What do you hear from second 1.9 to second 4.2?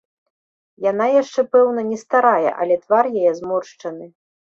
старая, але твар яе зморшчаны.